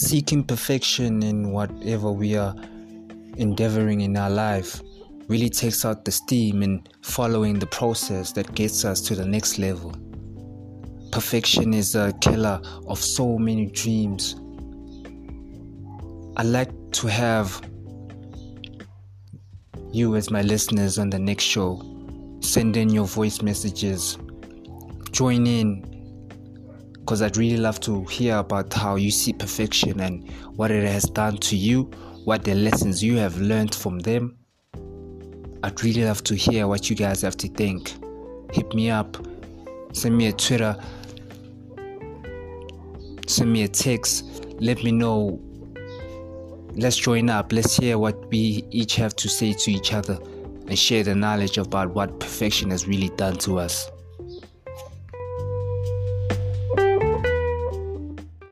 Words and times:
seeking 0.00 0.42
perfection 0.42 1.22
in 1.22 1.50
whatever 1.50 2.10
we 2.10 2.34
are 2.34 2.54
endeavoring 3.36 4.00
in 4.00 4.16
our 4.16 4.30
life 4.30 4.80
really 5.28 5.50
takes 5.50 5.84
out 5.84 6.06
the 6.06 6.10
steam 6.10 6.62
in 6.62 6.82
following 7.02 7.58
the 7.58 7.66
process 7.66 8.32
that 8.32 8.54
gets 8.54 8.82
us 8.82 9.02
to 9.02 9.14
the 9.14 9.26
next 9.26 9.58
level. 9.58 9.94
Perfection 11.12 11.74
is 11.74 11.94
a 11.94 12.14
killer 12.22 12.62
of 12.86 12.98
so 12.98 13.36
many 13.36 13.66
dreams. 13.66 14.36
I'd 16.38 16.46
like 16.46 16.70
to 16.92 17.06
have 17.06 17.60
you 19.92 20.16
as 20.16 20.30
my 20.30 20.40
listeners 20.40 20.98
on 20.98 21.10
the 21.10 21.18
next 21.18 21.44
show. 21.44 21.78
Send 22.40 22.78
in 22.78 22.88
your 22.88 23.06
voice 23.06 23.42
messages. 23.42 24.16
Join 25.12 25.46
in 25.46 25.99
because 27.10 27.22
I'd 27.22 27.36
really 27.36 27.56
love 27.56 27.80
to 27.80 28.04
hear 28.04 28.36
about 28.36 28.72
how 28.72 28.94
you 28.94 29.10
see 29.10 29.32
perfection 29.32 29.98
and 29.98 30.30
what 30.54 30.70
it 30.70 30.86
has 30.86 31.02
done 31.02 31.38
to 31.38 31.56
you, 31.56 31.90
what 32.22 32.44
the 32.44 32.54
lessons 32.54 33.02
you 33.02 33.16
have 33.16 33.36
learned 33.36 33.74
from 33.74 33.98
them. 33.98 34.38
I'd 35.64 35.82
really 35.82 36.04
love 36.04 36.22
to 36.22 36.36
hear 36.36 36.68
what 36.68 36.88
you 36.88 36.94
guys 36.94 37.22
have 37.22 37.36
to 37.38 37.48
think. 37.48 37.94
Hit 38.52 38.72
me 38.74 38.90
up, 38.90 39.16
send 39.92 40.16
me 40.16 40.28
a 40.28 40.32
Twitter, 40.32 40.76
send 43.26 43.52
me 43.52 43.64
a 43.64 43.68
text, 43.68 44.44
let 44.60 44.84
me 44.84 44.92
know. 44.92 45.40
Let's 46.76 46.96
join 46.96 47.28
up, 47.28 47.52
let's 47.52 47.76
hear 47.76 47.98
what 47.98 48.30
we 48.30 48.64
each 48.70 48.94
have 48.94 49.16
to 49.16 49.28
say 49.28 49.52
to 49.52 49.72
each 49.72 49.92
other 49.92 50.16
and 50.68 50.78
share 50.78 51.02
the 51.02 51.16
knowledge 51.16 51.58
about 51.58 51.92
what 51.92 52.20
perfection 52.20 52.70
has 52.70 52.86
really 52.86 53.08
done 53.16 53.36
to 53.38 53.58
us. 53.58 53.90